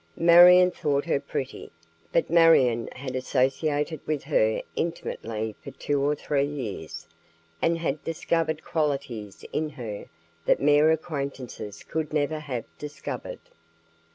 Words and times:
Marion 0.17 0.71
thought 0.71 1.05
her 1.05 1.19
pretty, 1.19 1.71
but 2.11 2.27
Marion 2.27 2.89
had 2.93 3.15
associated 3.15 3.99
with 4.07 4.23
her 4.23 4.59
intimately 4.75 5.55
for 5.63 5.69
two 5.69 6.01
or 6.03 6.15
three 6.15 6.43
years, 6.47 7.05
and 7.61 7.77
had 7.77 8.03
discovered 8.03 8.63
qualities 8.63 9.45
in 9.53 9.69
her 9.69 10.05
that 10.47 10.59
mere 10.59 10.89
acquaintances 10.89 11.83
could 11.83 12.13
never 12.13 12.39
have 12.39 12.65
discovered. 12.79 13.41